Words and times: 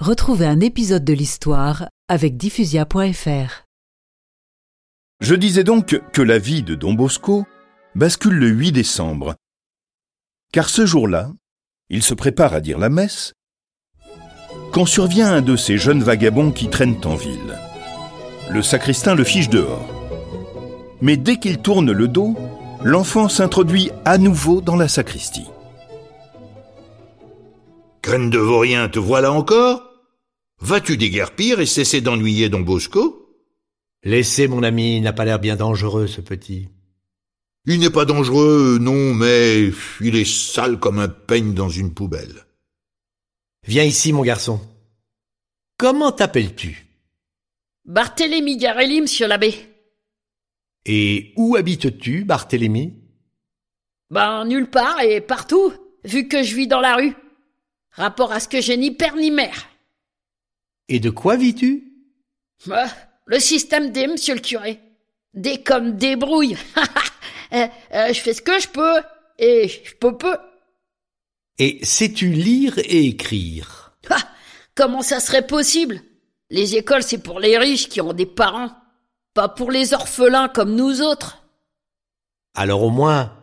Retrouvez 0.00 0.46
un 0.46 0.60
épisode 0.60 1.04
de 1.04 1.12
l'histoire 1.12 1.86
avec 2.08 2.38
diffusia.fr. 2.38 3.64
Je 5.20 5.34
disais 5.34 5.62
donc 5.62 6.00
que 6.14 6.22
la 6.22 6.38
vie 6.38 6.62
de 6.62 6.74
Don 6.74 6.94
Bosco 6.94 7.44
bascule 7.94 8.38
le 8.38 8.48
8 8.48 8.72
décembre, 8.72 9.34
car 10.54 10.70
ce 10.70 10.86
jour-là, 10.86 11.30
il 11.90 12.02
se 12.02 12.14
prépare 12.14 12.54
à 12.54 12.62
dire 12.62 12.78
la 12.78 12.88
messe, 12.88 13.34
quand 14.72 14.86
survient 14.86 15.34
un 15.34 15.42
de 15.42 15.54
ces 15.54 15.76
jeunes 15.76 16.02
vagabonds 16.02 16.52
qui 16.52 16.70
traînent 16.70 17.04
en 17.04 17.16
ville. 17.16 17.58
Le 18.48 18.62
sacristain 18.62 19.14
le 19.14 19.24
fiche 19.24 19.50
dehors. 19.50 19.86
Mais 21.02 21.18
dès 21.18 21.36
qu'il 21.36 21.58
tourne 21.58 21.92
le 21.92 22.08
dos, 22.08 22.34
l'enfant 22.82 23.28
s'introduit 23.28 23.90
à 24.06 24.16
nouveau 24.16 24.62
dans 24.62 24.76
la 24.76 24.88
sacristie. 24.88 25.48
Graine 28.02 28.30
de 28.30 28.38
vaurien, 28.38 28.88
te 28.88 28.98
voilà 28.98 29.30
encore? 29.30 29.89
Vas-tu 30.60 30.96
déguerpir 30.96 31.60
et 31.60 31.66
cesser 31.66 32.02
d'ennuyer 32.02 32.50
Don 32.50 32.60
Bosco? 32.60 33.34
Laissez 34.02 34.46
mon 34.46 34.62
ami, 34.62 34.96
il 34.96 35.02
n'a 35.02 35.12
pas 35.12 35.24
l'air 35.24 35.38
bien 35.38 35.56
dangereux, 35.56 36.06
ce 36.06 36.20
petit. 36.20 36.68
Il 37.66 37.80
n'est 37.80 37.90
pas 37.90 38.04
dangereux, 38.04 38.78
non, 38.80 39.14
mais 39.14 39.70
il 40.00 40.16
est 40.16 40.30
sale 40.30 40.78
comme 40.78 40.98
un 40.98 41.08
peigne 41.08 41.54
dans 41.54 41.68
une 41.68 41.94
poubelle. 41.94 42.46
Viens 43.66 43.84
ici, 43.84 44.12
mon 44.12 44.22
garçon. 44.22 44.60
Comment 45.78 46.12
t'appelles-tu? 46.12 46.86
Barthélemy 47.86 48.56
Garelli, 48.56 49.00
monsieur 49.00 49.26
l'abbé. 49.26 49.54
Et 50.84 51.32
où 51.36 51.56
habites-tu, 51.56 52.24
Barthélemy 52.24 52.94
Ben, 54.10 54.44
nulle 54.44 54.70
part 54.70 55.00
et 55.00 55.20
partout, 55.20 55.72
vu 56.04 56.28
que 56.28 56.42
je 56.42 56.54
vis 56.54 56.66
dans 56.66 56.80
la 56.80 56.96
rue. 56.96 57.14
Rapport 57.92 58.32
à 58.32 58.40
ce 58.40 58.48
que 58.48 58.60
j'ai 58.60 58.76
ni 58.76 58.90
père 58.90 59.16
ni 59.16 59.30
mère. 59.30 59.69
Et 60.90 60.98
de 60.98 61.08
quoi 61.08 61.36
vis-tu? 61.36 61.84
Ah, 62.70 62.88
le 63.26 63.38
système 63.38 63.92
D, 63.92 64.08
monsieur 64.08 64.34
le 64.34 64.40
curé. 64.40 64.80
D 65.32 65.62
comme 65.62 65.96
débrouille. 65.96 66.58
Euh, 67.52 67.66
euh, 67.94 68.12
je 68.12 68.20
fais 68.20 68.32
ce 68.32 68.42
que 68.42 68.60
je 68.60 68.68
peux, 68.68 69.02
et 69.36 69.66
je 69.66 69.96
peux 69.96 70.16
peu. 70.16 70.36
Et 71.58 71.84
sais-tu 71.84 72.30
lire 72.30 72.78
et 72.78 73.06
écrire? 73.06 73.92
Ah, 74.08 74.22
comment 74.76 75.02
ça 75.02 75.18
serait 75.18 75.48
possible? 75.48 76.00
Les 76.48 76.76
écoles, 76.76 77.02
c'est 77.02 77.18
pour 77.18 77.40
les 77.40 77.58
riches 77.58 77.88
qui 77.88 78.00
ont 78.00 78.12
des 78.12 78.24
parents, 78.24 78.70
pas 79.34 79.48
pour 79.48 79.72
les 79.72 79.94
orphelins 79.94 80.46
comme 80.46 80.76
nous 80.76 81.02
autres. 81.02 81.42
Alors 82.54 82.84
au 82.84 82.90
moins, 82.90 83.36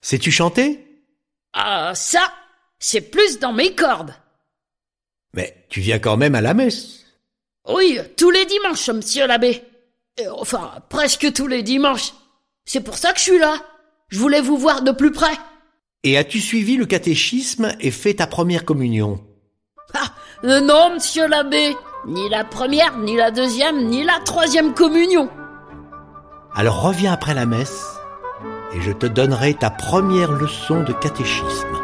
sais-tu 0.00 0.30
chanter? 0.30 1.04
Ah, 1.52 1.92
ça, 1.94 2.32
c'est 2.78 3.10
plus 3.10 3.40
dans 3.40 3.52
mes 3.52 3.74
cordes. 3.74 4.14
Mais 5.34 5.64
tu 5.68 5.80
viens 5.80 5.98
quand 5.98 6.16
même 6.16 6.34
à 6.34 6.40
la 6.40 6.54
messe. 6.54 7.04
Oui, 7.68 7.98
tous 8.16 8.30
les 8.30 8.46
dimanches, 8.46 8.88
monsieur 8.90 9.26
l'abbé. 9.26 9.62
Euh, 10.20 10.30
Enfin, 10.38 10.72
presque 10.88 11.32
tous 11.32 11.46
les 11.46 11.62
dimanches. 11.62 12.12
C'est 12.64 12.80
pour 12.80 12.96
ça 12.96 13.12
que 13.12 13.18
je 13.18 13.24
suis 13.24 13.38
là. 13.38 13.54
Je 14.08 14.18
voulais 14.18 14.40
vous 14.40 14.56
voir 14.56 14.82
de 14.82 14.90
plus 14.90 15.12
près. 15.12 15.36
Et 16.02 16.16
as-tu 16.16 16.40
suivi 16.40 16.76
le 16.76 16.86
catéchisme 16.86 17.72
et 17.80 17.90
fait 17.90 18.14
ta 18.14 18.26
première 18.26 18.64
communion? 18.64 19.20
Ah, 19.94 20.12
euh, 20.44 20.60
non, 20.60 20.94
monsieur 20.94 21.26
l'abbé. 21.28 21.76
Ni 22.06 22.28
la 22.30 22.44
première, 22.44 22.96
ni 22.98 23.16
la 23.16 23.30
deuxième, 23.30 23.88
ni 23.88 24.04
la 24.04 24.18
troisième 24.24 24.72
communion. 24.72 25.28
Alors 26.54 26.82
reviens 26.82 27.12
après 27.12 27.34
la 27.34 27.44
messe 27.46 27.84
et 28.74 28.80
je 28.80 28.92
te 28.92 29.06
donnerai 29.06 29.54
ta 29.54 29.68
première 29.70 30.32
leçon 30.32 30.82
de 30.82 30.92
catéchisme. 30.94 31.79